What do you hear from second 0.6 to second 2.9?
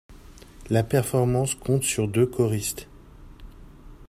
La performance compte sur deux choristes.